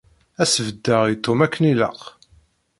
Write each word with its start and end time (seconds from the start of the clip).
Ad 0.41 0.47
s-beddeɣ 0.53 1.03
i 1.07 1.15
Tom 1.23 1.39
akken 1.45 1.63
ilaq. 1.71 1.99